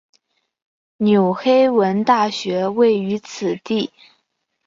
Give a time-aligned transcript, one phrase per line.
[0.97, 3.91] 纽黑文大学位于此地。